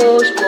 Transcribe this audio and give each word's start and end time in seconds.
e 0.00 0.41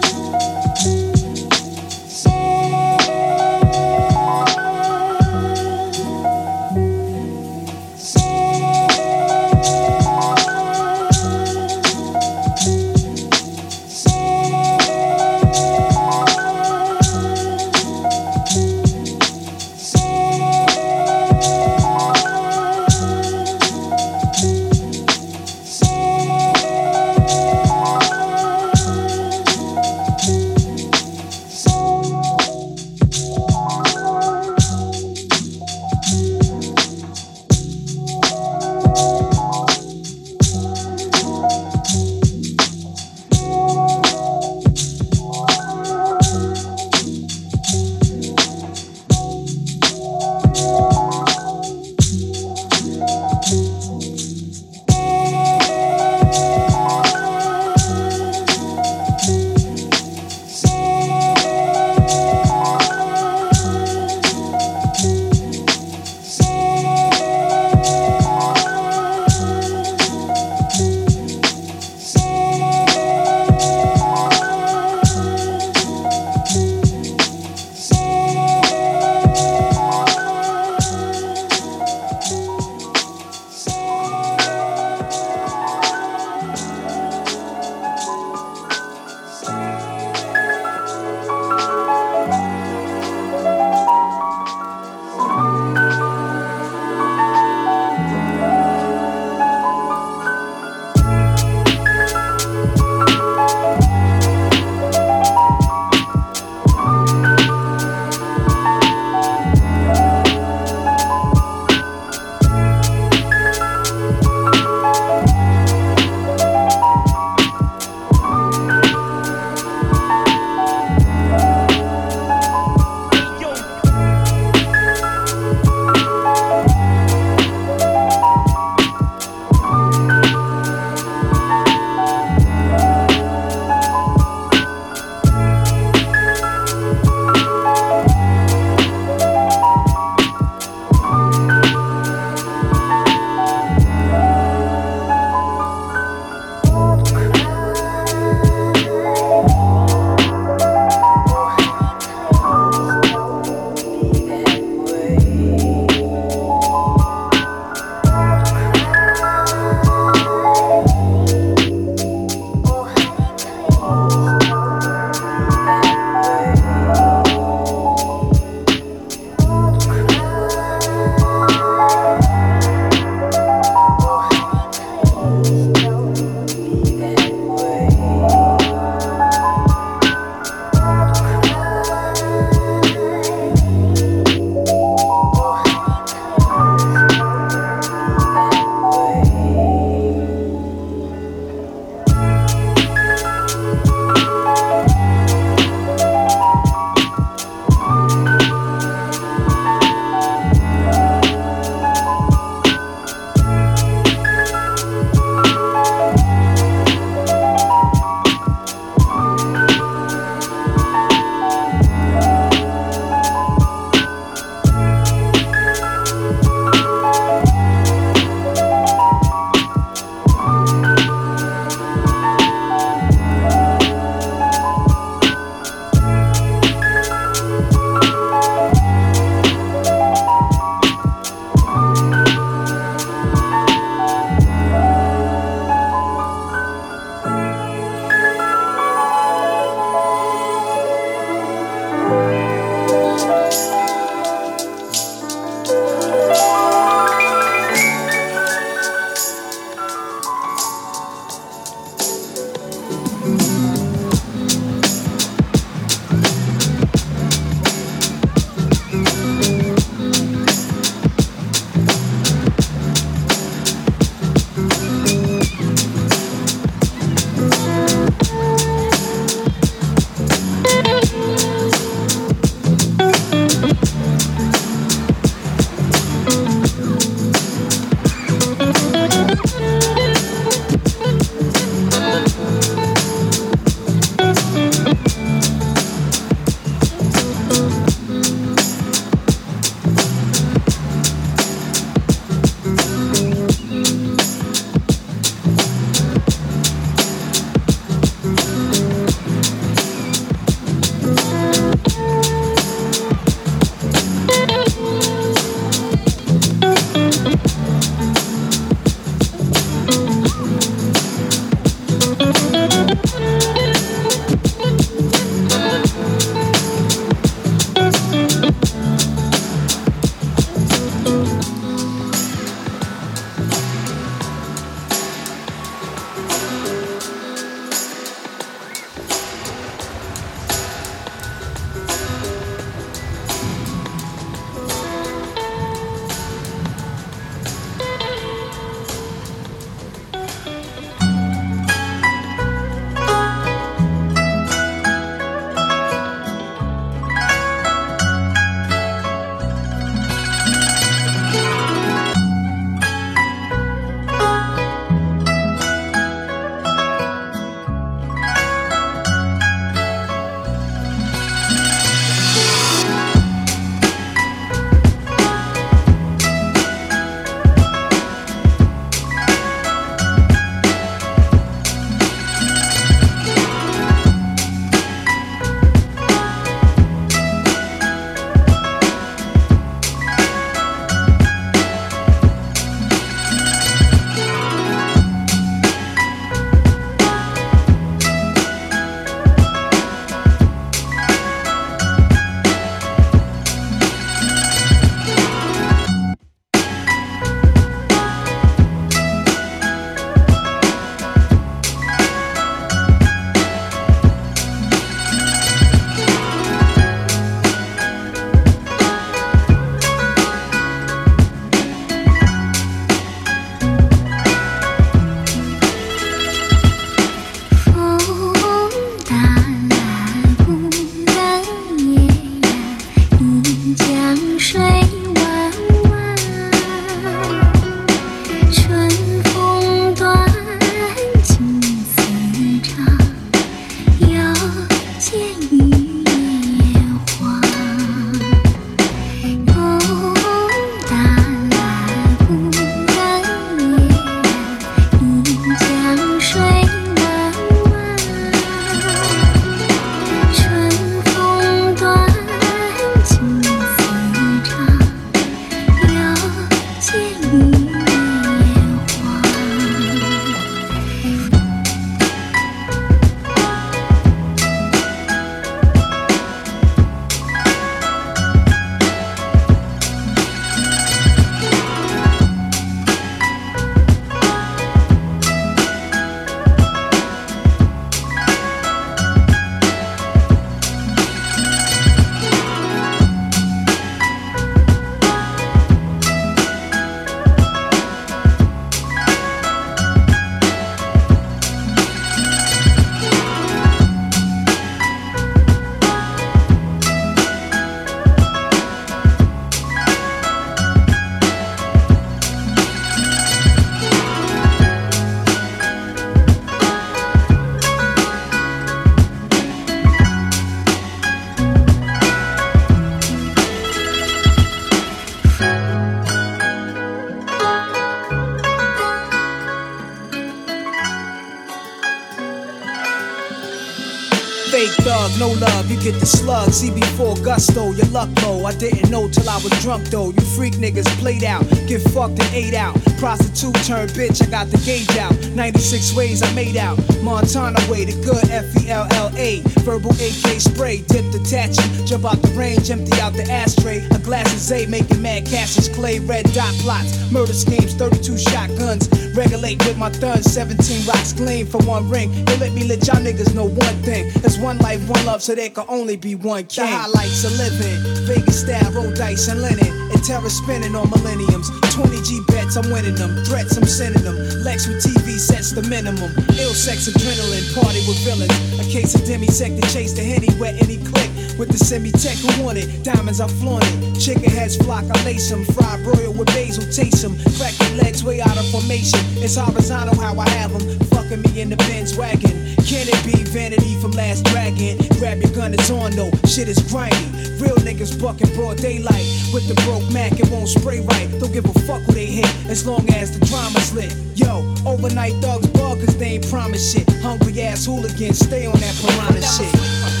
get 526.51 526.75
the 526.75 526.90
CB4 527.01 527.23
gusto, 527.23 527.71
your 527.71 527.87
luck 527.87 528.09
low. 528.21 528.45
I 528.45 528.53
didn't 528.53 528.89
know 528.89 529.09
till 529.09 529.27
I 529.27 529.35
was 529.37 529.51
drunk 529.61 529.85
though. 529.87 530.11
You 530.11 530.21
freak 530.21 530.53
niggas 530.55 530.87
played 530.99 531.23
out, 531.23 531.47
get 531.67 531.81
fucked 531.81 532.19
and 532.19 532.33
ate 532.33 532.53
out. 532.53 532.75
Prostitute 532.99 533.55
turned 533.65 533.91
bitch, 533.91 534.21
I 534.21 534.29
got 534.29 534.47
the 534.47 534.57
gauge 534.57 534.95
out. 534.97 535.13
96 535.35 535.95
ways 535.95 536.21
I 536.21 536.31
made 536.33 536.57
out. 536.57 536.77
Montana 537.01 537.59
way, 537.69 537.85
the 537.85 537.93
good 538.03 538.29
F 538.29 538.45
E 538.61 538.69
L 538.69 538.87
L 538.91 539.11
A. 539.15 539.41
Verbal 539.65 539.91
AK 539.91 540.39
spray, 540.39 540.77
dip 540.87 541.05
the 541.11 541.25
tattoo. 541.27 541.85
Jump 541.85 542.05
out 542.05 542.21
the 542.21 542.29
range, 542.37 542.69
empty 542.69 542.99
out 543.01 543.13
the 543.13 543.29
ashtray. 543.29 543.79
A 543.91 543.99
glass 543.99 544.31
of 544.31 544.39
Zay, 544.39 544.65
making 544.65 545.01
mad 545.01 545.25
cashes. 545.25 545.69
Clay, 545.69 545.99
red 545.99 546.31
dot 546.33 546.53
plots. 546.61 547.11
Murder 547.11 547.33
schemes, 547.33 547.73
32 547.73 548.17
shotguns. 548.17 548.89
Regulate 549.15 549.57
with 549.65 549.77
my 549.77 549.89
thuns, 549.89 550.31
17 550.31 550.87
rocks 550.87 551.13
gleam 551.13 551.45
for 551.45 551.57
one 551.65 551.89
ring. 551.89 552.11
They 552.25 552.37
let 552.37 552.53
me 552.53 552.67
let 552.67 552.85
y'all 552.87 553.01
niggas 553.01 553.33
know 553.33 553.45
one 553.45 553.75
thing. 553.81 554.11
There's 554.21 554.37
one 554.37 554.57
life, 554.59 554.87
one 554.87 555.05
love, 555.05 555.21
so 555.21 555.35
there 555.35 555.49
can 555.49 555.65
only 555.67 555.97
be 555.97 556.15
one 556.15 556.45
king. 556.45 556.65
Highlights 556.91 557.23
of 557.23 557.37
living. 557.37 557.79
Vegas 558.05 558.41
style, 558.41 558.71
roll 558.71 558.91
dice 558.91 559.27
and 559.27 559.41
linen. 559.41 559.71
And 559.91 560.03
terror 560.03 560.29
spinning 560.29 560.75
on 560.75 560.89
millenniums. 560.89 561.49
20 561.71 562.01
G 562.03 562.19
bets, 562.27 562.55
I'm 562.57 562.69
winning 562.71 562.95
them. 562.95 563.23
Threats, 563.25 563.57
I'm 563.57 563.65
sending 563.65 564.03
them. 564.03 564.15
Lex 564.43 564.67
with 564.67 564.83
TV 564.83 565.17
sets 565.19 565.51
the 565.51 565.61
minimum. 565.63 566.11
Ill 566.39 566.53
sex, 566.53 566.89
adrenaline, 566.89 567.47
party 567.55 567.79
with 567.87 567.97
villains. 568.03 568.31
A 568.59 568.63
case 568.69 568.95
of 568.95 569.01
demisec 569.01 569.59
to 569.59 569.73
chase 569.73 569.93
the 569.93 570.03
henny, 570.03 570.27
wet 570.39 570.61
any 570.61 570.77
click. 570.77 571.09
With 571.39 571.49
the 571.49 571.57
semi-tech 571.57 572.17
who 572.17 572.43
want 572.43 572.57
it. 572.57 572.83
Diamonds, 572.83 573.21
I 573.21 573.27
flaunt 573.27 573.63
it. 573.65 573.99
Chicken 573.99 574.29
heads 574.29 574.57
flock, 574.57 574.83
I 574.83 575.03
lace 575.05 575.29
them. 575.29 575.45
Fried 575.45 575.83
broil 575.83 576.13
with 576.13 576.27
basil, 576.27 576.63
taste 576.71 577.03
them. 577.03 577.15
Crack 577.37 577.55
legs 577.79 578.03
way 578.03 578.21
out 578.21 578.37
of 578.37 578.47
formation. 578.49 578.99
It's 579.23 579.37
horizontal 579.37 579.95
how 579.95 580.19
I 580.19 580.29
have 580.29 580.51
them. 580.51 580.79
Fucking 580.89 581.21
me 581.21 581.41
in 581.41 581.49
the 581.49 581.57
Benz 581.57 581.95
wagon. 581.95 582.40
Can 582.65 582.87
it 582.87 583.01
be 583.05 583.23
vanity 583.31 583.75
from 583.81 583.91
Last 583.91 584.25
Dragon? 584.25 584.77
Grab 584.99 585.21
your 585.21 585.31
gun, 585.31 585.53
it's 585.53 585.69
on 585.69 585.91
though. 585.91 586.11
Shit 586.27 586.47
is 586.47 586.59
grimy. 586.69 586.95
Real 587.39 587.55
niggas 587.57 587.99
bucking 588.01 588.33
broad 588.35 588.57
daylight. 588.57 589.05
With 589.33 589.47
the 589.47 589.55
broke 589.65 589.89
Mac, 589.91 590.19
it 590.19 590.29
won't 590.29 590.47
spray 590.47 590.79
right. 590.81 591.09
Don't 591.19 591.33
give 591.33 591.45
a 591.45 591.53
fuck 591.65 591.81
who 591.83 591.93
they 591.93 592.05
hit, 592.05 592.29
as 592.47 592.65
long 592.65 592.87
as 592.91 593.17
the 593.17 593.25
drama's 593.25 593.73
lit. 593.73 593.95
Yo, 594.15 594.45
overnight 594.65 595.13
thugs 595.21 595.47
bug, 595.47 595.79
cause 595.79 595.97
they 595.97 596.21
ain't 596.21 596.29
promise 596.29 596.73
shit. 596.73 596.89
Hungry 597.01 597.41
ass 597.41 597.65
hooligans, 597.65 598.19
stay 598.19 598.45
on 598.45 598.59
that 598.59 598.75
piranha 598.81 599.21
shit. 599.21 600.00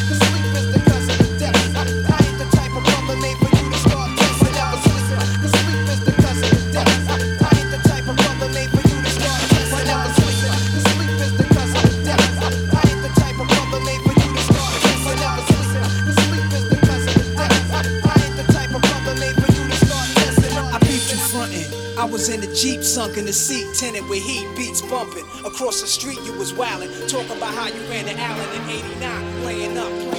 The 22.41 22.53
Jeep, 22.55 22.83
sunk 22.83 23.17
in 23.17 23.25
the 23.25 23.33
seat, 23.33 23.67
tinted 23.75 24.07
with 24.09 24.23
heat, 24.23 24.47
beats 24.55 24.81
bumping. 24.81 25.25
Across 25.45 25.81
the 25.81 25.87
street, 25.87 26.19
you 26.25 26.33
was 26.33 26.53
wildin', 26.53 27.07
talking 27.07 27.37
about 27.37 27.53
how 27.53 27.67
you 27.67 27.81
ran 27.89 28.05
to 28.05 28.19
Allen 28.19 28.61
in 28.61 28.69
89, 28.69 29.45
laying 29.45 29.77
up, 29.77 30.10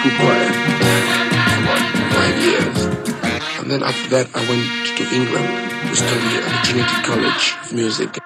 school 0.00 0.16
choir 0.16 0.48
for 0.48 1.60
about 1.62 1.82
five 2.16 2.36
years. 2.40 2.78
And 3.60 3.70
then 3.70 3.82
after 3.82 4.08
that, 4.16 4.28
I 4.34 4.40
went 4.48 4.64
to 4.96 5.04
England 5.14 5.48
to 5.88 5.96
study 5.96 6.30
at 6.36 6.44
the 6.48 6.58
Trinity 6.64 6.96
College 7.04 7.56
of 7.62 7.72
Music. 7.74 8.19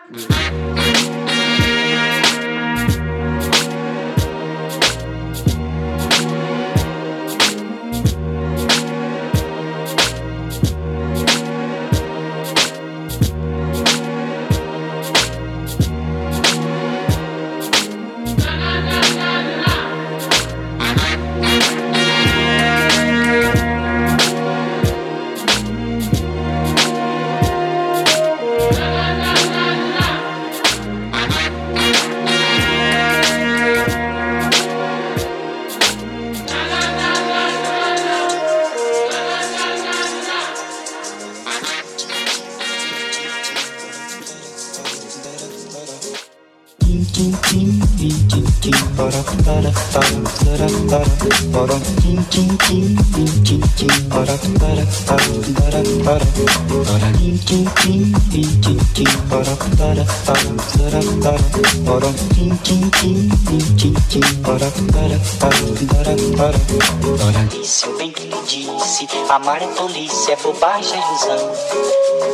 Disse 67.50 67.88
o 67.88 67.97
bem 67.97 68.12
que 68.12 68.23
lhe 68.25 68.43
disse, 68.47 69.08
amar 69.28 69.60
é 69.60 69.67
tolice, 69.69 70.30
é 70.30 70.36
bobagem, 70.36 70.93
é 70.95 71.06
ilusão. 71.06 71.52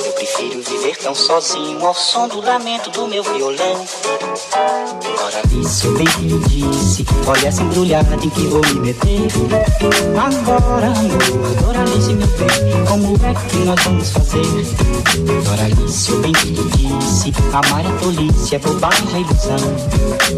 Eu 0.05 0.13
prefiro 0.13 0.63
viver 0.63 0.97
tão 0.99 1.15
sozinho 1.15 1.87
ao 1.87 1.95
som 1.95 2.29
do 2.29 2.41
lamento 2.41 2.91
do 2.91 3.07
meu 3.09 3.23
violão. 3.23 3.87
Ora 5.25 5.43
disse 5.47 5.89
o 5.89 5.97
bem 5.97 6.07
que 6.07 6.23
lhe 6.23 6.39
disse, 6.49 6.80
olha 7.27 7.49
essa 7.49 7.63
embrulhada 7.63 8.15
em 8.15 8.31
que 8.31 8.47
vou 8.47 8.61
me 8.67 8.81
meter. 8.81 9.29
Agora, 10.19 10.87
amor, 10.87 11.55
Doralice, 11.61 12.15
meu 12.15 12.27
bem, 12.29 12.85
como 12.87 13.17
é 13.25 13.35
que 13.35 13.57
nós 13.59 13.83
vamos 13.85 14.11
fazer? 14.11 14.47
Doralice, 15.45 16.13
o 16.13 16.21
bem 16.21 16.33
que 16.33 16.49
lhe 16.49 16.71
disse, 16.99 17.33
amar 17.53 17.85
é 17.85 17.91
tolice, 18.01 18.55
é 18.55 18.59
bobagem, 18.59 19.07
é 19.15 19.21
ilusão. 19.21 19.57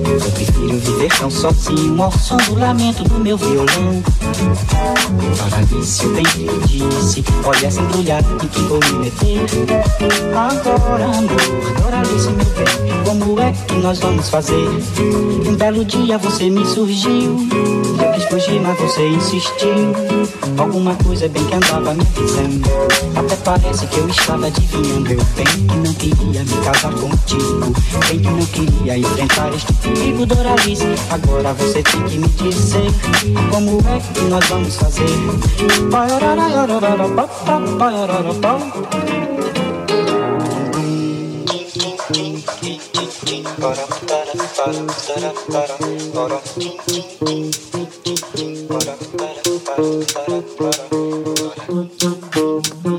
Eu 0.05 0.31
prefiro 0.33 0.79
viver 0.79 1.19
tão 1.19 1.31
sozinho 1.31 2.03
ao 2.03 2.13
som 2.13 2.37
do 2.37 2.59
lamento 2.59 3.05
do 3.05 3.19
meu 3.21 3.37
violão. 3.37 4.03
Doralice, 5.37 6.07
o 6.07 6.15
bem 6.15 6.25
que 6.25 6.39
lhe 6.39 6.89
disse, 6.89 7.25
olha 7.45 7.67
essa 7.67 7.81
embrulhada 7.81 8.27
em 8.43 8.49
que 8.49 8.61
vou 8.63 8.81
me 8.81 8.93
meter. 9.05 9.41
Agora, 10.35 11.05
amor, 11.05 11.83
Doralice, 11.83 12.31
meu 12.31 12.45
bem, 12.45 13.03
como 13.05 13.41
é 13.41 13.53
que 13.53 13.75
nós 13.77 13.99
vamos 13.99 14.29
fazer? 14.29 14.69
Um 15.47 15.55
belo 15.57 15.85
dia 15.85 16.19
você 16.19 16.49
me 16.49 16.62
me 16.63 16.69
surgiu. 16.69 17.37
Eu 18.01 18.13
quis 18.13 18.25
fugir, 18.25 18.61
mas 18.61 18.79
você 18.79 19.09
insistiu. 19.09 19.93
Alguma 20.57 20.95
coisa 20.97 21.29
bem 21.29 21.45
que 21.45 21.55
andava 21.55 21.93
me 21.95 22.03
avisando. 22.03 22.69
Até 23.17 23.37
parece 23.37 23.87
que 23.87 23.99
eu 23.99 24.09
estava 24.09 24.47
adivinhando. 24.47 25.13
Eu 25.13 25.25
bem 25.37 25.45
que 25.45 25.77
não 25.77 25.95
queria 25.95 26.45
me 26.45 26.65
casar 26.65 26.93
contigo. 26.95 27.73
Bem 28.09 28.21
que 28.21 28.31
não 28.31 28.47
queria 28.47 28.99
enfrentar 28.99 29.53
este 29.55 29.73
perigo, 29.75 30.25
Doralice. 30.25 30.87
Agora 31.11 31.53
você 31.55 31.83
tem 31.83 32.03
que 32.05 32.19
me 32.19 32.29
dizer 32.29 32.91
como 33.51 33.81
é 33.89 34.01
que 34.15 34.21
nós 34.23 34.47
vamos 34.47 34.77
fazer. 34.77 35.03
Thank 44.65 44.93
you. 52.37 52.92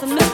This 0.00 0.10
is 0.10 0.22
a 0.22 0.25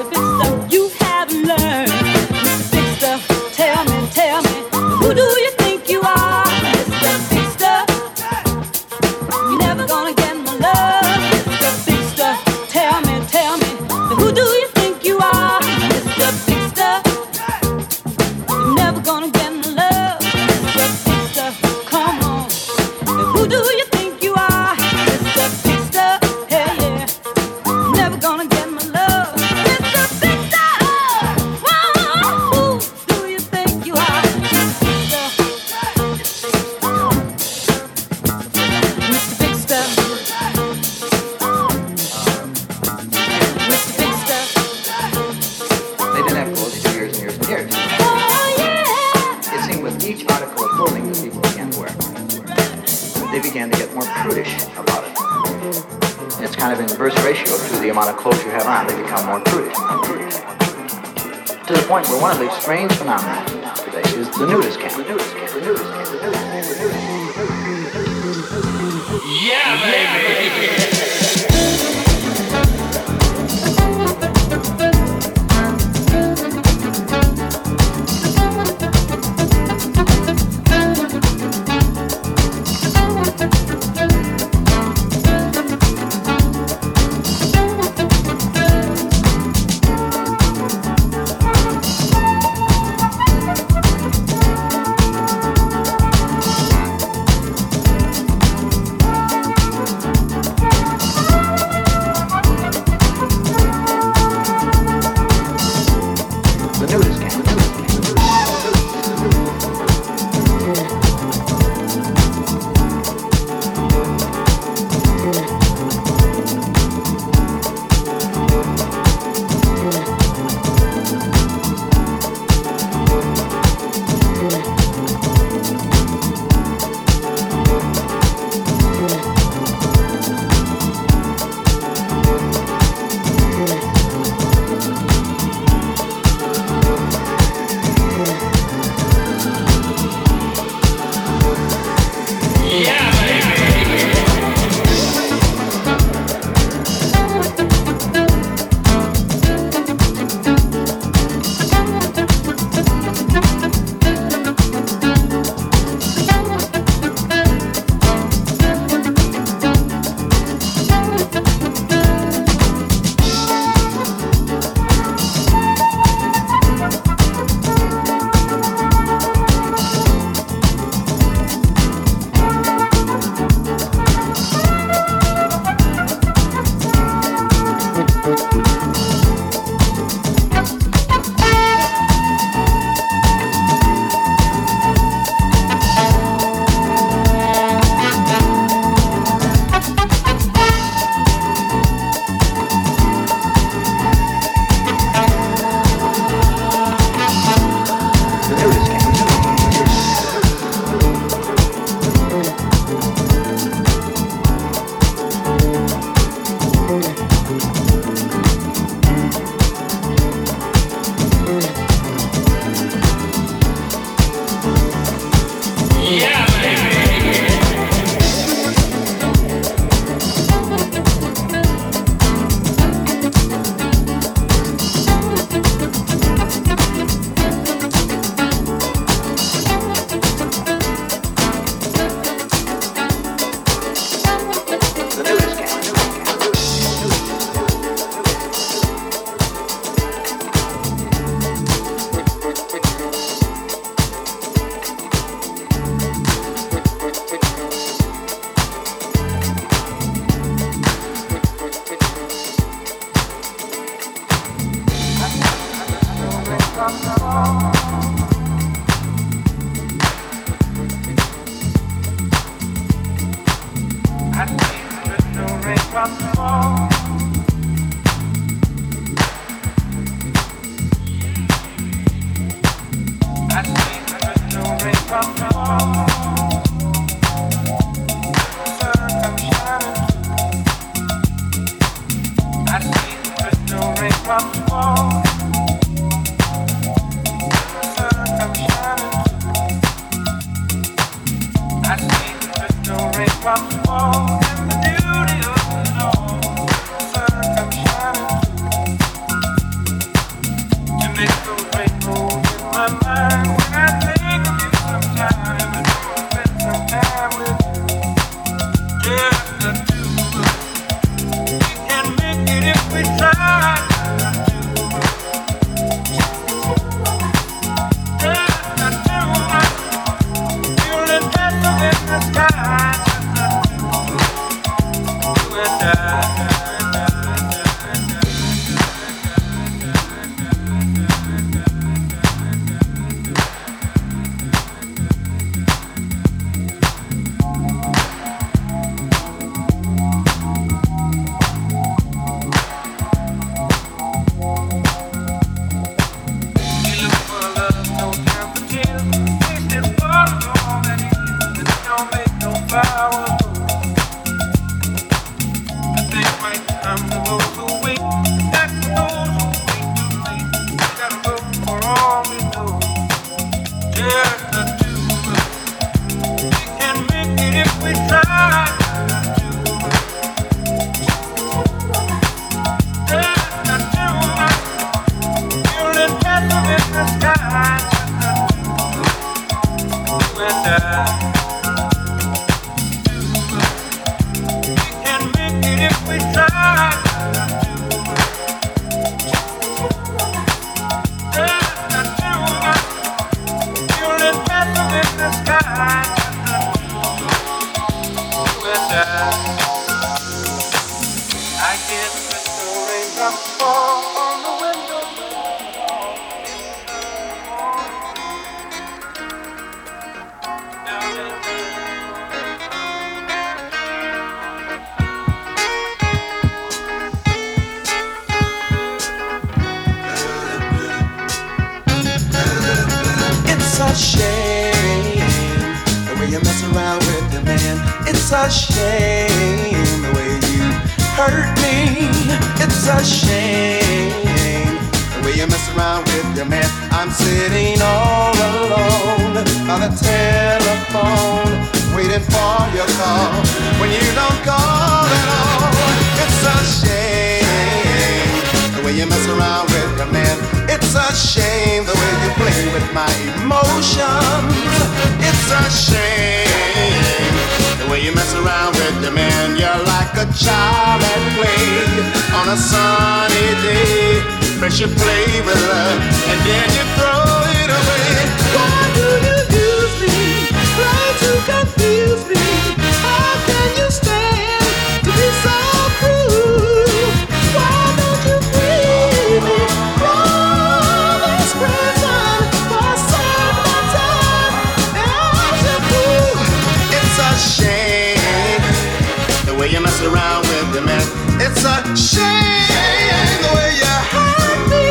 around 490.05 490.43
with 490.49 490.75
your 490.75 490.85
man. 490.85 491.07
It's 491.41 491.65
a 491.65 491.77
shame 491.97 493.39
the 493.43 493.51
way 493.55 493.71
you 493.83 493.95
hurt 494.13 494.61
me. 494.71 494.87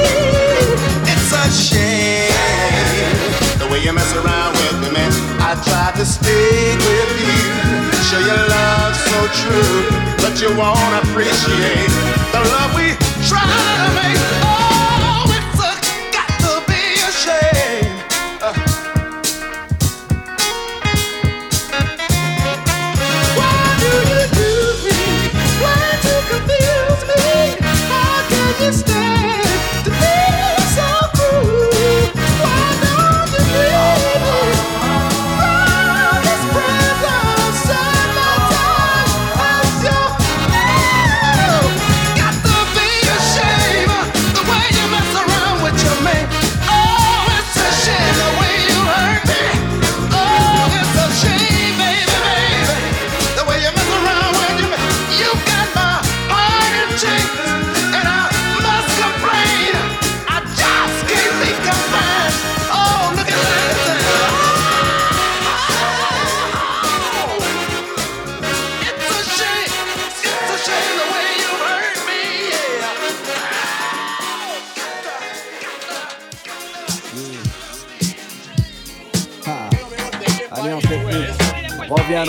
It's 1.12 1.32
a 1.32 1.46
shame 1.52 2.32
the 3.60 3.68
way 3.72 3.80
you 3.84 3.94
mess 3.94 4.14
around 4.16 4.54
with 4.54 4.84
your 4.84 4.94
man. 4.94 5.12
I 5.40 5.56
tried 5.64 5.96
to 6.00 6.06
stick 6.06 6.78
with 6.80 7.12
you, 7.20 7.38
show 8.08 8.20
your 8.20 8.44
love 8.48 8.96
so 8.96 9.18
true, 9.42 9.80
but 10.24 10.40
you 10.42 10.50
won't 10.56 10.96
appreciate 11.04 11.92
the 12.32 12.42
love 12.54 12.76
we 12.76 12.96
tried. 13.28 13.71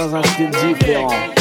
transatlantique. 0.09 1.32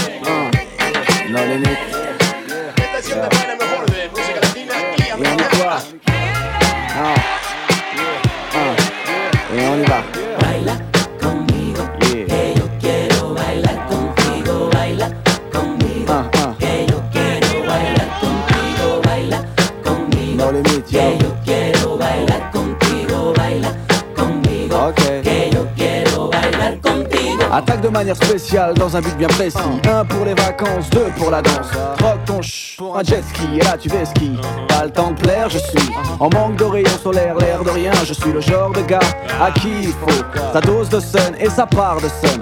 Dans 28.75 28.97
un 28.97 29.01
but 29.01 29.15
bien 29.17 29.27
précis. 29.27 29.57
Un 29.87 30.05
pour 30.05 30.25
les 30.25 30.33
vacances, 30.33 30.89
deux 30.89 31.11
pour 31.17 31.29
la 31.29 31.41
danse. 31.41 31.69
Troque 31.97 32.25
ton 32.25 32.41
ch 32.41 32.79
un 32.95 33.03
jet 33.03 33.23
ski 33.23 33.57
et 33.57 33.63
là 33.63 33.77
tu 33.77 33.89
fais 33.89 34.05
ski. 34.05 34.31
Pas 34.67 34.85
le 34.85 34.91
temps 34.91 35.11
de 35.11 35.21
plaire, 35.21 35.49
je 35.49 35.59
suis 35.59 35.89
en 36.19 36.29
manque 36.29 36.55
de 36.55 36.63
rayons 36.63 36.97
solaires, 37.03 37.35
l'air 37.37 37.63
de 37.63 37.69
rien. 37.69 37.91
Je 38.05 38.13
suis 38.13 38.31
le 38.31 38.41
genre 38.41 38.71
de 38.71 38.81
gars 38.81 38.99
à 39.39 39.51
qui 39.51 39.69
il 39.83 39.91
faut 39.91 40.23
sa 40.53 40.61
dose 40.61 40.89
de 40.89 40.99
sun 40.99 41.35
et 41.39 41.49
sa 41.49 41.65
part 41.65 41.97
de 41.97 42.07
sun. 42.07 42.41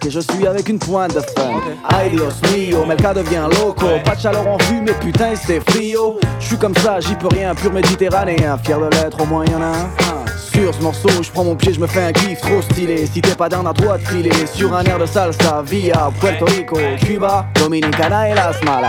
Qui 0.00 0.10
je 0.10 0.20
suis 0.20 0.46
avec 0.46 0.68
une 0.68 0.78
pointe 0.78 1.14
de 1.14 1.20
fun. 1.20 1.60
Ay 1.90 2.10
Dios 2.10 2.32
mio, 2.54 2.86
Melka 2.86 3.12
devient 3.12 3.48
loco. 3.60 3.86
Pas 4.04 4.14
de 4.14 4.20
chaleur 4.20 4.46
en 4.46 4.56
vue, 4.56 4.80
mais 4.80 4.94
putain 4.94 5.34
c'est 5.34 5.60
frio. 5.70 6.18
Je 6.40 6.46
suis 6.46 6.56
comme 6.56 6.74
ça, 6.76 7.00
j'y 7.00 7.14
peux 7.16 7.28
rien, 7.28 7.54
pur 7.54 7.72
méditerranéen. 7.72 8.56
Fier 8.64 8.78
de 8.78 8.86
l'être, 8.96 9.20
au 9.20 9.26
moins 9.26 9.44
y'en 9.44 9.60
a 9.60 9.66
un 9.66 10.15
sur 10.56 10.74
ce 10.74 10.80
morceau, 10.80 11.08
je 11.22 11.30
prends 11.30 11.44
mon 11.44 11.54
pied, 11.54 11.74
je 11.74 11.80
me 11.80 11.86
fais 11.86 12.02
un 12.02 12.12
kiff 12.12 12.40
trop 12.40 12.62
stylé. 12.62 13.06
Si 13.06 13.20
t'es 13.20 13.34
pas 13.34 13.48
d'un 13.48 13.64
à 13.66 13.74
toi 13.74 13.98
de 13.98 14.04
filer 14.04 14.30
sur 14.52 14.74
un 14.74 14.82
air 14.84 14.98
de 14.98 15.04
salsa 15.06 15.62
via 15.62 16.10
Puerto 16.18 16.46
Rico, 16.46 16.78
Cuba, 16.98 17.46
Dominicana 17.54 18.30
et 18.30 18.34
Las 18.34 18.62
Malas. 18.62 18.88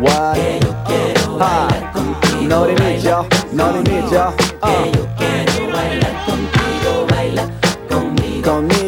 What? 0.00 0.36
Ah, 1.40 1.68
no 2.42 2.66
no. 3.52 3.64
Ah. 4.62 4.70
Conmigo. 8.42 8.83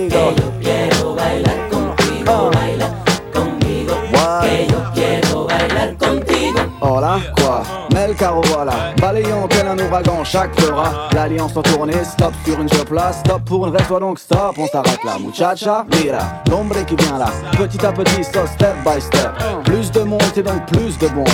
Chaque 10.30 10.60
fera. 10.60 11.08
L'alliance 11.14 11.56
en 11.56 11.62
tournée 11.62 12.04
Stop 12.04 12.32
sur 12.44 12.60
une 12.60 12.68
là 12.92 13.12
Stop 13.12 13.42
pour 13.44 13.66
une 13.66 13.76
reste 13.76 13.90
donc 13.90 14.18
stop. 14.18 14.54
On 14.58 14.66
s'arrête 14.66 15.02
là 15.04 15.16
Muchacha 15.18 15.86
Mira 15.92 16.18
L'ombre 16.50 16.84
qui 16.86 16.96
vient 16.96 17.18
là. 17.18 17.26
Petit 17.56 17.84
à 17.84 17.92
petit 17.92 18.24
so 18.24 18.46
step 18.46 18.74
by 18.84 19.00
step. 19.00 19.30
Plus 19.64 19.90
de 19.92 20.00
monde 20.00 20.22
et 20.36 20.42
donc 20.42 20.66
plus 20.66 20.98
de 20.98 21.08
bombes 21.08 21.28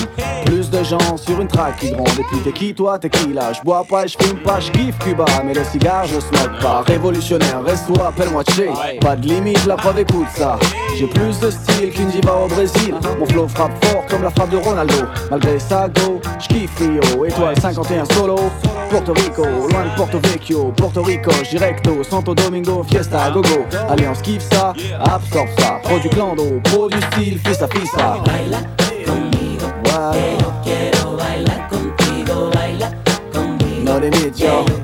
Plus 0.45 0.71
de 0.71 0.83
gens 0.83 1.17
sur 1.17 1.41
une 1.41 1.49
track 1.49 1.77
qui 1.79 1.91
gronde 1.91 2.09
Et 2.19 2.25
puis 2.25 2.39
t'es 2.45 2.53
qui 2.53 2.75
toi 2.75 2.99
T'es 2.99 3.11
qui 3.11 3.33
là? 3.33 3.53
Je 3.53 3.63
bois 3.63 3.85
pas 3.89 4.07
je 4.07 4.17
fume 4.21 4.39
pas 4.39 4.61
je 4.61 4.71
kiffe 4.71 4.99
Cuba. 4.99 5.25
Mais 5.45 5.55
le 5.55 5.65
cigare 5.65 6.07
je 6.07 6.21
smoke 6.21 6.61
pas. 6.61 6.83
Révolutionnaire 6.87 7.63
reste-toi 7.65 8.09
appelle-moi 8.09 8.43
Che. 8.45 8.99
Pas 9.01 9.17
de 9.17 9.27
limite 9.27 9.65
la 9.67 9.77
preuve 9.77 10.01
écoute 10.01 10.27
ça 10.35 10.59
J'ai 10.97 11.07
plus 11.07 11.39
de 11.41 11.51
style 11.51 11.91
qu'une 11.91 12.09
diva 12.09 12.35
au 12.45 12.49
Brésil. 12.49 12.95
Mon 13.19 13.27
flow 13.27 13.49
frappe 13.49 13.85
fort 13.85 14.05
comme 14.09 14.23
la 14.23 14.31
frappe 14.31 14.51
de 14.51 14.57
Ronaldo. 14.59 14.95
Malgré 15.31 15.59
ça, 15.59 15.89
go, 15.89 16.21
j'kiffe 16.39 16.79
Rio. 16.79 17.25
Étoile 17.25 17.59
51 17.59 18.05
solo. 18.15 18.37
Porto 18.91 19.13
Rico, 19.15 19.45
loin 19.45 19.85
de 19.85 19.97
Porto 19.97 20.19
Vecchio. 20.19 20.73
Porto 20.77 21.03
Rico, 21.03 21.31
directo. 21.51 22.03
Santo 22.05 22.35
Domingo, 22.35 22.85
fiesta, 22.85 23.31
gogo. 23.31 23.65
Alliance 23.89 24.21
kiffe 24.23 24.47
ça, 24.53 24.75
absorbe 25.01 25.49
ça. 25.59 25.81
Pro 25.83 25.99
du 25.99 26.09
clando, 26.09 26.61
pro 26.65 26.89
du 26.89 27.01
style, 27.01 27.39
fista, 27.39 27.67
fista. 27.69 28.19
Baila 28.25 28.59
conmigo. 29.07 29.67
Quiero 30.63 31.17
bailar 31.17 31.69
contigo. 31.69 32.51
Baila 32.53 32.91
conmigo. 33.33 33.83
No 33.85 33.99
limit, 33.99 34.39
yo. 34.39 34.82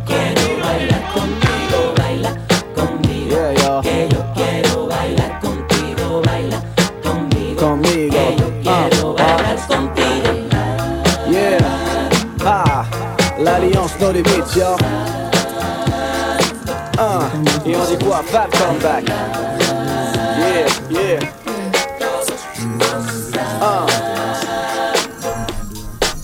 No 14.09 14.13
limit, 14.13 14.57
yo. 14.57 14.77
Et 17.67 17.77
on 17.77 17.85
dit 17.85 18.05
quoi? 18.05 18.23
Fab 18.27 18.51
comeback. 18.51 19.05
Yeah, 20.39 20.67
yeah. 20.91 21.19
Ah. 23.61 23.87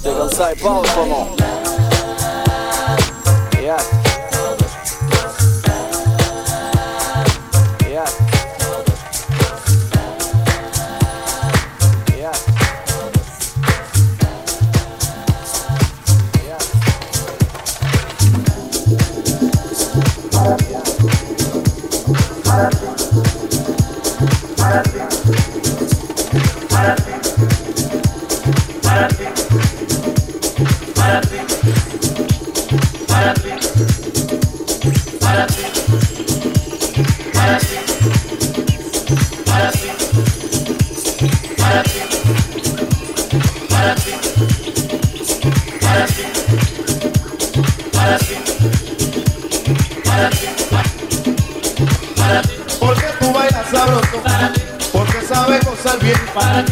C'est 0.02 0.16
comme 0.16 0.30
ça, 0.30 0.52
il 0.54 0.62
parle 0.62 0.86
comment? 0.94 1.53
Gozar 56.34 56.63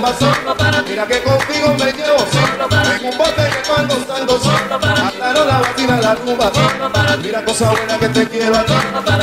para. 0.00 0.82
Mira 0.82 1.06
que 1.06 1.22
contigo 1.22 1.74
me 1.78 1.92
llevo 1.92 2.18
solo 2.18 2.68
en 2.96 3.06
un 3.06 3.18
bote 3.18 3.42
que 3.42 3.68
cuando 3.68 3.94
salgo 4.06 4.38
solo 4.38 5.44
la 5.44 5.60
vacina, 5.60 6.00
la 6.00 6.14
rumba 6.14 6.52
Mira 7.22 7.44
cosa 7.44 7.70
buena 7.70 7.98
que 7.98 8.08
te 8.08 8.28
quiero 8.28 8.56
a 8.56 8.64
ti. 8.64 8.72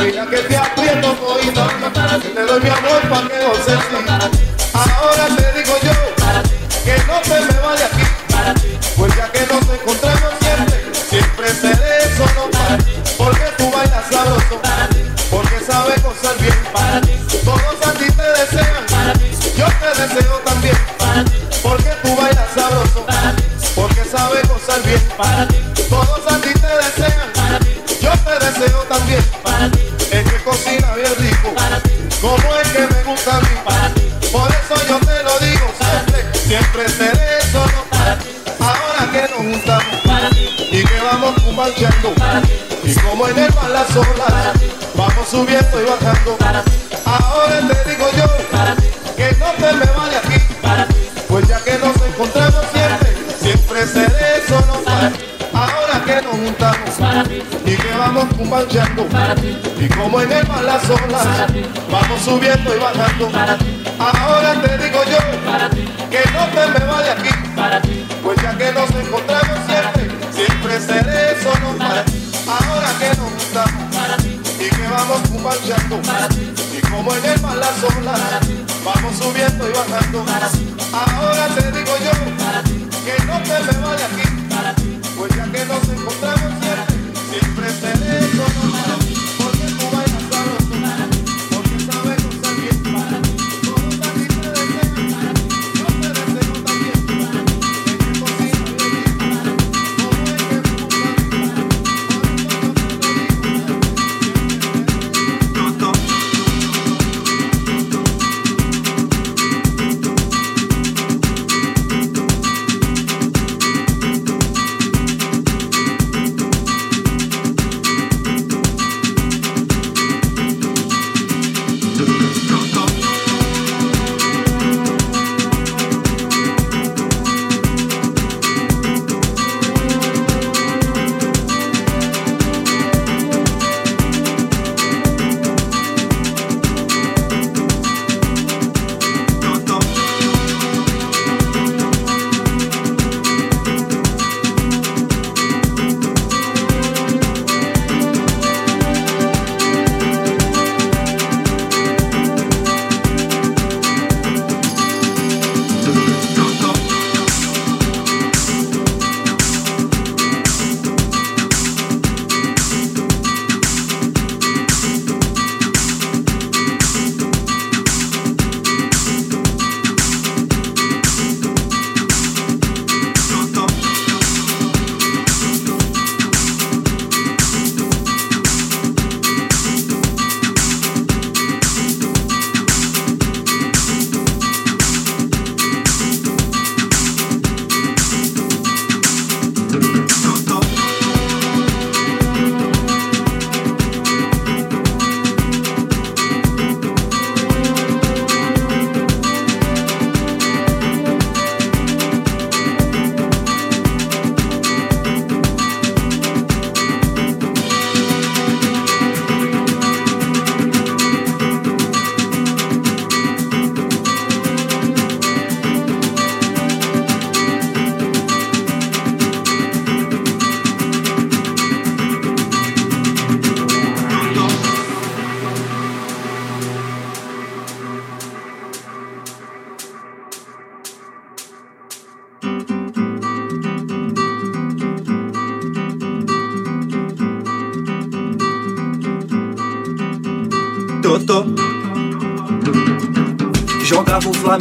Mira 0.02 0.26
que 0.28 0.38
te 0.38 0.58
aprieto 0.58 1.14
todito 1.14 1.68
Que 2.22 2.30
te 2.30 2.42
doy 2.42 2.62
mi 2.62 2.70
amor 2.70 3.02
pa' 3.10 3.29
Y 58.52 59.88
como 59.90 60.22
en 60.22 60.32
el 60.32 60.48
mar 60.48 60.64
las 60.64 60.84
olas 60.90 61.28
Vamos 61.92 62.20
subiendo 62.26 62.76
y 62.76 62.80
bajando 62.80 63.30
Ahora 64.00 64.56
te 64.60 64.78
digo 64.84 65.04
yo 65.04 65.20
Que 66.10 66.24
no 66.32 66.46
te 66.48 66.80
me 66.80 66.86
vaya 66.86 67.14
aquí 67.14 67.30
Pues 68.24 68.42
ya 68.42 68.58
que 68.58 68.72
nos 68.72 68.90
encontramos 68.90 69.60
siempre 69.68 70.10
Siempre 70.34 70.80
seré 70.82 71.44
solo 71.44 71.78
para 71.78 72.04
ti 72.06 72.32
Ahora 72.48 72.88
que 72.98 73.10
nos 73.10 73.30
juntamos 73.38 74.18
Y 74.60 74.70
que 74.76 74.88
vamos 74.88 75.22
cumbanchando 75.30 76.02
Y 76.76 76.82
como 76.88 77.14
en 77.14 77.26
el 77.26 77.42
mar 77.42 77.56
las 77.56 77.84
olas 77.84 78.20
Vamos 78.84 79.16
subiendo 79.16 79.70
y 79.70 79.74
bajando 79.74 80.26
Ahora 80.92 81.48
te 81.54 81.72
digo 81.72 81.92
yo 82.04 82.12
Que 83.06 83.26
no 83.26 83.38
te 83.44 83.60
me 83.60 83.86
vaya 83.86 84.06
aquí 84.08 84.82
Pues 85.16 85.36
ya 85.36 85.44
que 85.44 85.66
nos 85.66 85.88
encontramos 85.88 86.59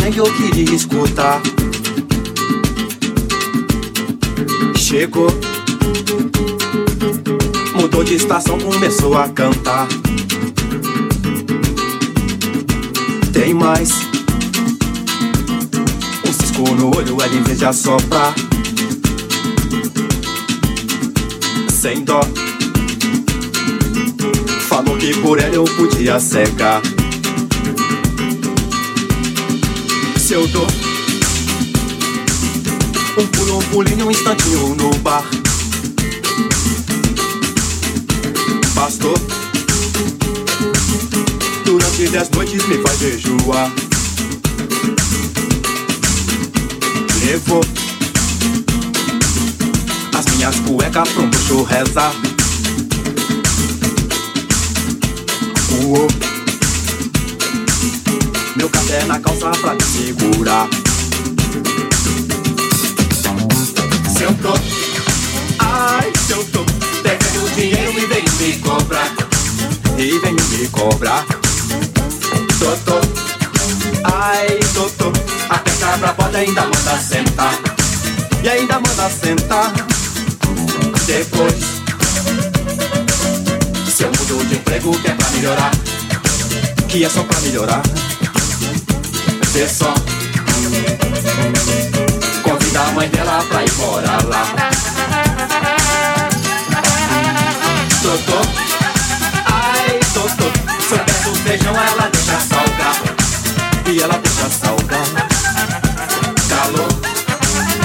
Jogava 0.08 0.10
o 0.10 0.10
Flamengo 0.10 0.14
e 0.14 0.18
eu 0.18 0.32
queria 0.34 0.74
escutar. 0.74 1.42
Chegou. 4.76 5.28
Mudou 7.74 8.04
de 8.04 8.14
estação, 8.14 8.58
começou 8.58 9.16
a 9.16 9.28
cantar. 9.28 9.86
Tem 13.32 13.52
mais. 13.54 13.90
Um 16.26 16.32
cisco 16.32 16.74
no 16.74 16.96
olho, 16.96 17.20
ela 17.20 17.34
em 17.34 17.42
vez 17.42 17.58
de 17.58 17.66
assoprar. 17.66 18.34
Sem 21.68 22.02
dó. 22.04 22.20
Falou 24.68 24.96
que 24.96 25.14
por 25.20 25.38
ela 25.38 25.54
eu 25.54 25.64
podia 25.64 26.18
cegar. 26.18 26.80
Se 30.28 30.34
eu 30.34 30.46
dou 30.48 30.66
um 33.16 33.26
pulo, 33.28 33.56
um 33.56 33.62
pulinho, 33.70 34.08
um 34.08 34.10
instantinho 34.10 34.74
no 34.74 34.90
bar. 34.98 35.24
Bastou. 38.74 39.14
Durante 41.64 42.08
dez 42.08 42.28
noites 42.28 42.62
me 42.68 42.76
faz 42.76 42.98
jejuar. 42.98 43.72
Levou 47.24 47.64
as 50.14 50.26
minhas 50.34 50.56
cuecas 50.56 51.08
pra 51.08 51.22
um 51.22 51.30
bruxo 51.30 51.62
rezar. 51.62 52.12
Uou. 55.84 56.27
Meu 58.58 58.68
café 58.70 59.04
na 59.04 59.20
calça 59.20 59.50
pra 59.50 59.72
me 59.72 59.82
segurar. 59.84 60.68
Se 64.16 64.24
eu 64.24 64.34
tô, 64.34 64.52
ai, 65.60 66.12
se 66.26 66.32
eu 66.32 66.44
tô 66.46 66.64
devendo 67.00 67.54
dinheiro 67.54 67.92
e 67.96 68.06
venho 68.06 68.32
me 68.40 68.58
cobrar. 68.58 69.14
E 69.96 70.18
venho 70.18 70.44
me 70.50 70.66
cobrar. 70.70 71.24
Tô, 72.58 72.76
tô, 72.84 73.00
ai, 74.12 74.58
tô, 74.74 74.90
tô. 74.90 75.12
Aperta 75.48 75.98
pra 75.98 76.12
porta 76.14 76.38
ainda 76.38 76.62
manda 76.62 76.98
sentar. 76.98 77.54
E 78.42 78.48
ainda 78.48 78.74
manda 78.74 79.08
sentar. 79.08 79.72
Depois, 81.06 81.54
se 83.94 84.02
eu 84.02 84.08
mudo 84.08 84.44
de 84.48 84.56
emprego 84.56 84.98
que 85.00 85.06
é 85.06 85.14
pra 85.14 85.30
melhorar. 85.30 85.70
Que 86.88 87.04
é 87.04 87.08
só 87.08 87.22
pra 87.22 87.40
melhorar. 87.42 87.82
Vê 89.52 89.66
só. 89.66 89.92
Convida 92.42 92.80
a 92.80 92.92
mãe 92.92 93.08
dela 93.08 93.42
pra 93.48 93.64
ir 93.64 93.72
morar 93.74 94.24
lá. 94.24 94.44
Totô, 98.02 98.40
ai, 99.46 100.00
Totô. 100.14 100.50
Se 100.86 100.94
eu 100.94 100.98
peço 100.98 101.34
feijão, 101.42 101.74
ela 101.74 102.10
deixa 102.12 102.40
salgar. 102.40 102.96
E 103.86 104.02
ela 104.02 104.18
deixa 104.18 104.50
salgar. 104.50 105.06
Calor, 106.48 106.88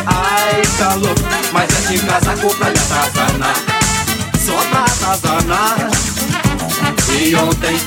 ai, 0.06 0.62
calor. 0.78 1.16
Mas 1.54 1.70
é 1.70 1.88
de 1.92 2.00
casaco 2.00 2.56
pra 2.56 2.70
lhe 2.70 2.80
atazanar. 2.80 3.56
Só 4.46 4.58
pra 4.70 4.86
atazanar. 4.86 5.78
E 7.10 7.36
ontem, 7.36 7.80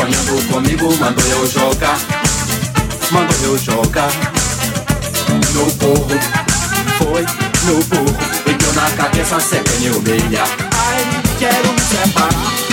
sonhando 0.00 0.42
comigo, 0.48 0.96
mandou 0.96 1.26
eu 1.26 1.46
jogar. 1.46 1.98
Mandou 3.10 3.36
eu 3.42 3.58
jogar 3.58 4.10
no 5.54 5.66
burro. 5.72 6.20
Foi 6.98 7.22
no 7.66 7.84
burro. 7.84 8.16
E 8.46 8.52
deu 8.54 8.72
na 8.72 8.90
cabeça 8.92 9.38
sem 9.40 9.62
me 9.80 9.90
humilhar. 9.90 10.48
Ai, 10.72 11.04
quero 11.38 11.72
me 11.72 11.80
separar. 11.80 12.69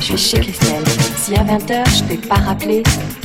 Je 0.00 0.04
suis 0.04 0.16
chez 0.16 0.40
Christelle. 0.40 0.84
Si 1.16 1.34
à 1.34 1.44
20h 1.44 1.84
je 1.96 2.04
t'ai 2.04 2.16
pas 2.16 2.36
rappelé, 2.36 2.82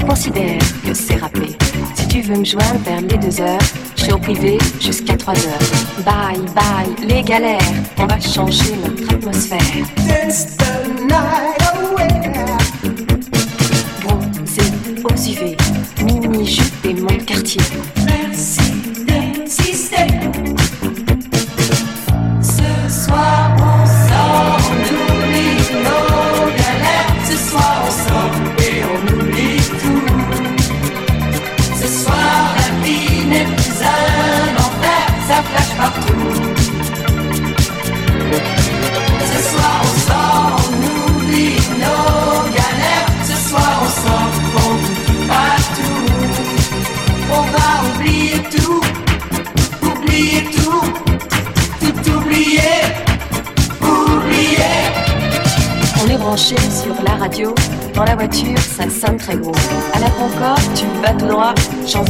considère 0.08 0.60
que 0.86 0.94
c'est 0.94 1.16
rappelé. 1.16 1.56
Si 1.96 2.08
tu 2.08 2.22
veux 2.22 2.38
me 2.38 2.46
joindre 2.46 2.80
vers 2.86 3.02
les 3.02 3.18
2 3.18 3.42
heures, 3.42 3.60
je 3.96 4.04
suis 4.04 4.14
au 4.14 4.18
privé 4.18 4.58
jusqu'à 4.80 5.16
3 5.16 5.34
heures. 5.34 6.04
Bye 6.06 6.42
bye, 6.54 7.08
les 7.08 7.22
galères, 7.22 7.60
on 7.98 8.06
va 8.06 8.20
changer 8.20 8.76
notre 8.84 9.14
atmosphère. 9.14 9.60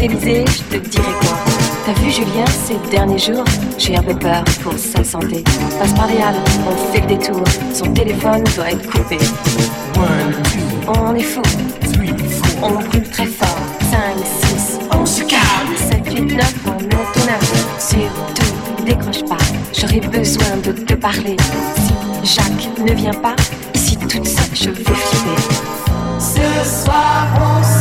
Je 0.07 0.09
te 0.11 0.77
dirai 0.77 1.13
quoi. 1.19 1.35
T'as 1.83 1.93
vu 1.93 2.11
Julien 2.11 2.45
ces 2.45 2.77
derniers 2.91 3.17
jours 3.17 3.43
J'ai 3.79 3.95
un 3.97 4.03
peu 4.03 4.13
peur 4.13 4.43
pour 4.61 4.73
sa 4.77 5.03
santé. 5.03 5.43
Passe 5.79 5.93
par 5.93 6.05
les 6.05 6.17
Halles, 6.17 6.35
on 6.67 6.93
fait 6.93 7.01
le 7.01 7.07
détour. 7.07 7.43
Son 7.73 7.91
téléphone 7.91 8.43
doit 8.55 8.69
être 8.69 8.87
coupé. 8.91 9.17
On 10.87 11.15
est 11.15 11.23
fou. 11.23 11.41
On 12.61 12.71
brûle 12.73 13.09
très 13.09 13.25
fort. 13.25 13.57
5, 13.89 13.99
6, 14.57 14.79
on 14.91 15.05
se 15.07 15.23
calme. 15.23 15.75
7, 15.89 16.13
8, 16.13 16.35
9, 16.35 16.55
on 16.67 16.71
monte 16.71 16.83
au 16.83 17.25
neuf. 17.25 17.77
Surtout, 17.79 18.85
décroche 18.85 19.23
pas. 19.27 19.43
J'aurais 19.73 20.01
besoin 20.01 20.57
de 20.63 20.71
te 20.71 20.93
parler. 20.93 21.35
Si 22.23 22.35
Jacques 22.35 22.69
ne 22.77 22.93
vient 22.93 23.11
pas, 23.13 23.35
ici 23.73 23.97
toute 23.97 24.27
seule, 24.27 24.45
je 24.53 24.69
vais 24.69 24.83
flipper. 24.83 25.41
Ce 26.19 26.83
soir, 26.83 27.27
on 27.39 27.63
sort, 27.63 27.74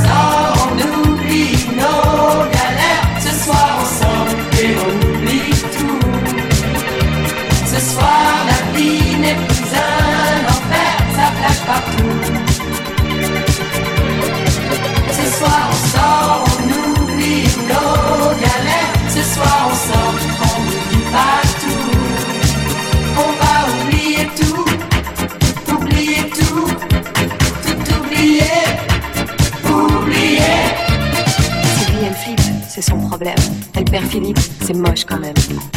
Philippe, 34.03 34.39
c'est 34.63 34.75
moche 34.75 35.05
quand 35.05 35.21
même. 35.21 35.35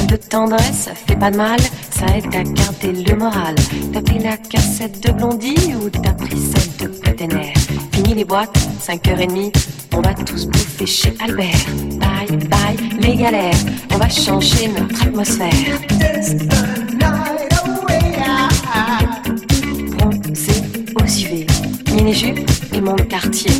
De 0.07 0.15
tendresse, 0.15 0.85
ça 0.85 0.95
fait 0.95 1.15
pas 1.15 1.29
de 1.29 1.37
mal, 1.37 1.59
ça 1.91 2.05
aide 2.17 2.25
à 2.27 2.43
garder 2.43 3.03
le 3.03 3.15
moral. 3.15 3.55
T'as 3.93 4.01
pris 4.01 4.19
la 4.19 4.37
cassette 4.37 5.03
de 5.05 5.11
Blondie 5.11 5.75
ou 5.81 5.89
t'as 5.89 6.13
pris 6.13 6.37
celle 6.37 6.87
de 6.87 6.93
Pletener 6.97 7.53
Fini 7.91 8.13
les 8.15 8.25
boîtes, 8.25 8.57
5h30, 8.81 9.53
on 9.95 10.01
va 10.01 10.13
tous 10.13 10.47
bouffer 10.47 10.85
chez 10.85 11.13
Albert. 11.19 11.65
Bye 11.99 12.37
bye, 12.47 12.77
les 12.99 13.15
galères, 13.15 13.55
on 13.93 13.97
va 13.97 14.09
changer 14.09 14.67
notre 14.69 15.03
atmosphère. 15.03 15.51
Bronzé 19.97 20.63
aux 20.95 21.05
UV, 21.05 21.47
mini-jupe 21.93 22.49
et 22.73 22.81
mon 22.81 22.95
quartier. 22.95 23.51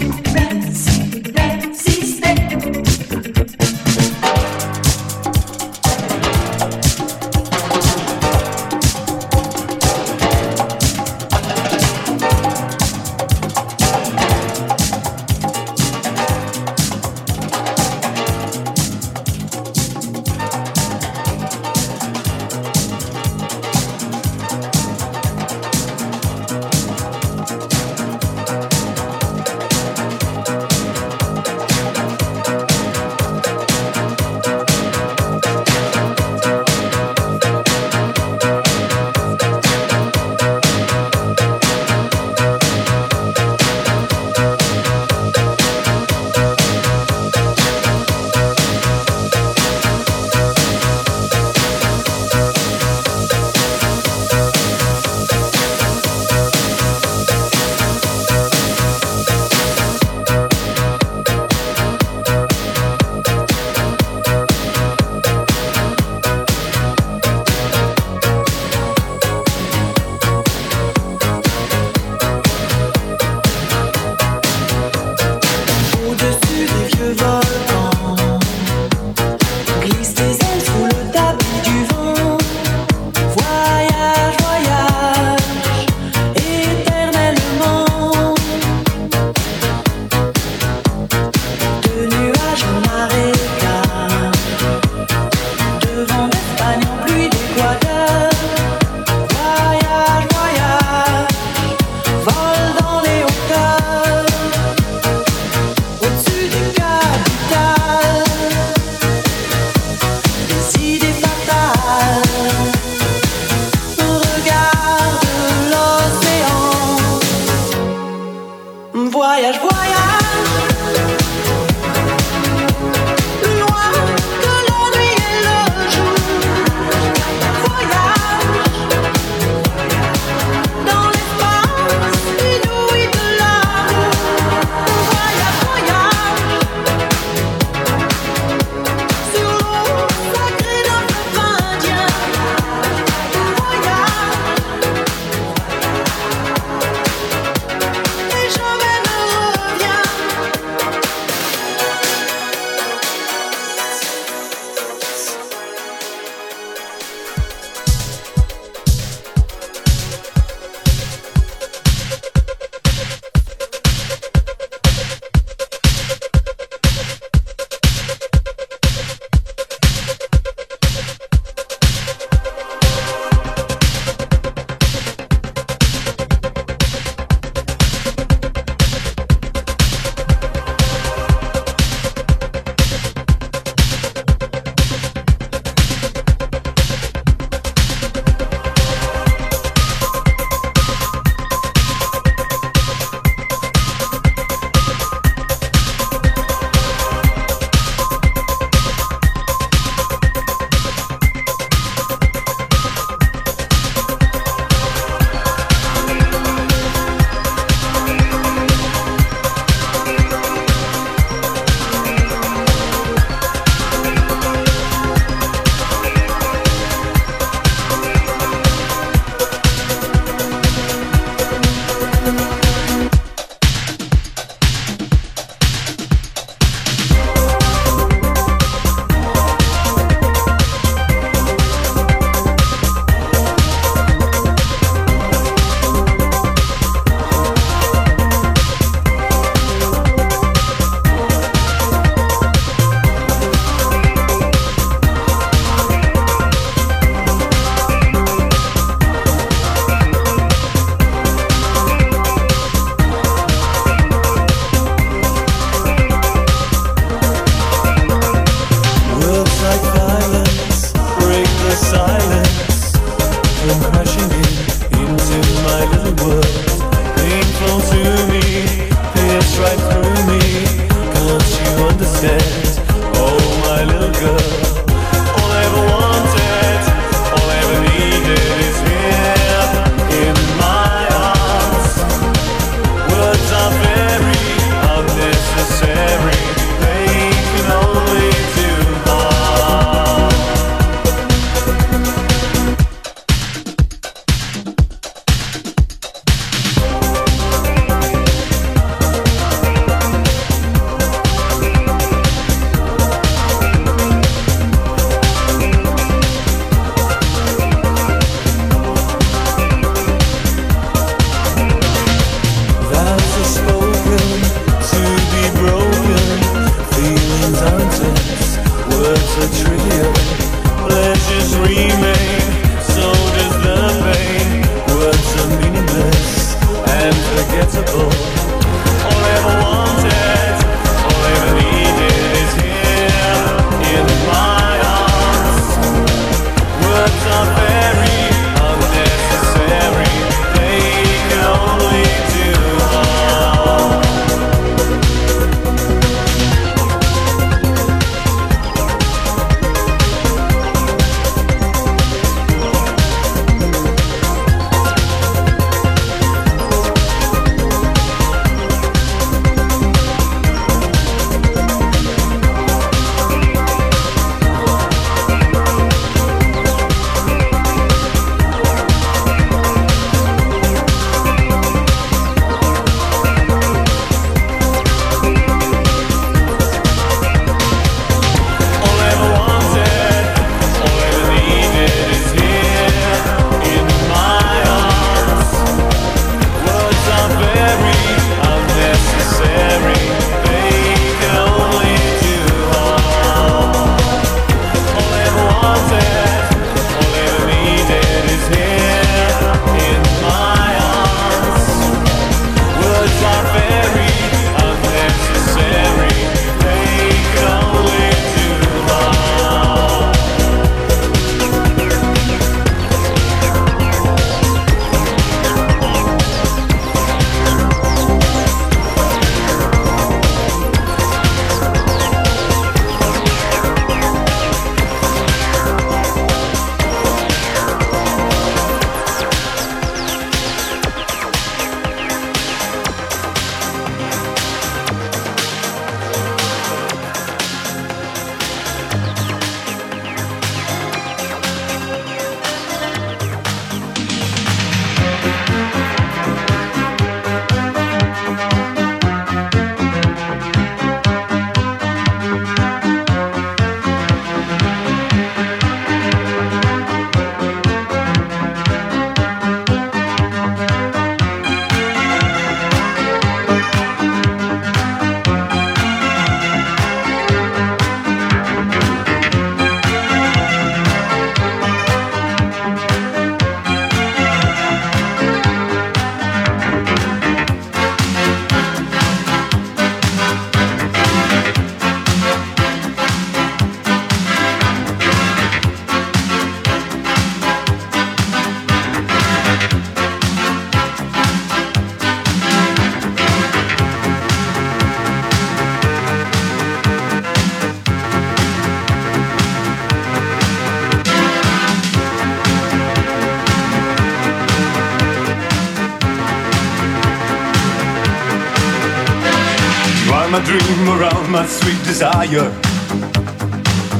Desire. 511.97 512.51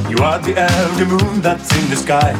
You 0.08 0.18
are 0.22 0.38
the 0.38 0.54
elder 0.56 1.04
moon 1.04 1.40
that's 1.40 1.68
in 1.76 1.90
the 1.90 1.96
sky. 1.96 2.30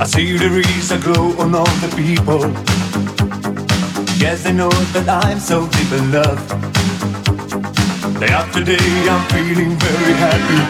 I 0.00 0.04
see 0.04 0.36
the 0.36 0.50
rays 0.50 0.88
that 0.88 1.02
glow 1.04 1.38
on 1.38 1.54
all 1.54 1.76
the 1.84 1.88
people. 1.94 2.50
Yes, 4.18 4.42
they 4.42 4.52
know 4.52 4.74
that 4.92 5.08
I'm 5.08 5.38
so 5.38 5.68
deep 5.68 5.92
in 5.92 6.10
love. 6.10 6.42
Day 8.18 8.32
after 8.40 8.64
day, 8.64 8.88
I'm 9.12 9.24
feeling 9.30 9.78
very 9.78 10.14
happy. 10.26 10.62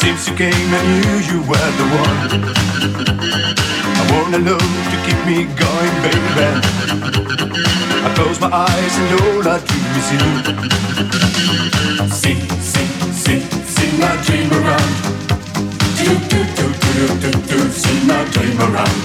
Since 0.00 0.28
you 0.28 0.34
came, 0.34 0.70
I 0.78 0.82
knew 0.88 1.16
you 1.30 1.38
were 1.50 1.70
the 1.80 1.86
one. 2.06 3.81
I 4.02 4.04
want 4.10 4.34
a 4.34 4.38
love 4.38 4.58
to 4.90 4.96
keep 5.06 5.20
me 5.30 5.46
going, 5.54 5.94
baby. 6.02 6.48
I 8.02 8.12
close 8.16 8.40
my 8.40 8.50
eyes 8.50 8.94
and 8.98 9.08
all 9.22 9.46
I 9.46 9.62
dream 9.62 9.94
is 10.00 10.08
you. 10.12 10.26
Sing, 12.10 12.40
sing, 12.58 12.90
sing, 13.14 13.42
sing 13.62 14.00
my 14.00 14.16
dream 14.26 14.50
around. 14.50 14.90
Do, 16.02 16.18
do, 16.30 16.40
do, 16.58 16.66
do, 16.82 17.04
do, 17.22 17.30
do, 17.46 17.58
sing 17.70 18.02
my 18.08 18.24
dream 18.34 18.58
around. 18.58 18.98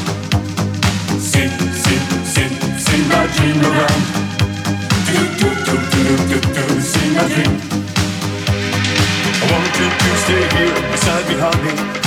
Sing, 1.22 1.52
sing, 1.84 2.02
sing, 2.34 2.52
sing 2.82 3.04
my 3.08 3.28
dream 3.38 3.62
around. 3.70 4.02
Do, 5.06 5.20
do, 5.38 5.50
do, 5.68 5.76
do, 5.94 6.02
do, 6.26 6.38
do, 6.42 6.64
sing 6.82 7.14
my 7.14 7.28
dream. 7.30 7.54
I 9.42 9.46
want 9.52 9.74
you 9.78 9.90
to 9.94 10.10
stay 10.26 10.44
here 10.58 10.82
beside 10.92 11.26
me, 11.30 11.36
honey. 11.38 12.07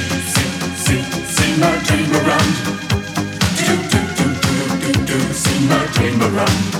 Sing 1.51 1.59
my 1.59 1.77
dream 1.83 2.11
around. 2.13 2.53
Do, 3.57 3.75
do, 3.91 3.99
do, 4.15 4.25
do, 4.39 4.93
do, 4.93 5.05
do, 5.05 5.33
sing 5.33 5.67
my 5.67 5.85
dream 5.91 6.21
around. 6.21 6.70